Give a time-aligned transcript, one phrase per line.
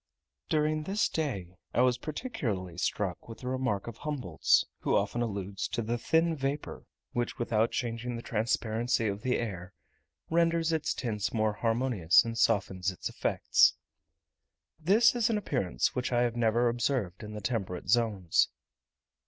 [0.49, 5.67] During this day I was particularly struck with a remark of Humboldt's, who often alludes
[5.67, 9.73] to "the thin vapour which, without changing the transparency of the air,
[10.31, 13.75] renders its tints more harmonious, and softens its effects."
[14.79, 18.49] This is an appearance which I have never observed in the temperate zones.